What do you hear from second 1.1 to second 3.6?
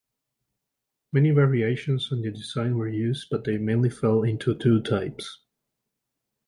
Many variations on the design were used, but they